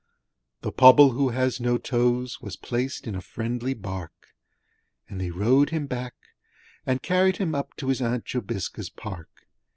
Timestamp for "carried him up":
7.03-7.75